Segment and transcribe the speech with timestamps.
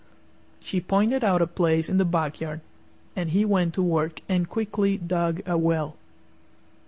[0.63, 2.61] She pointed out a place in the backyard,
[3.15, 5.95] and he went to work and quickly dug a well.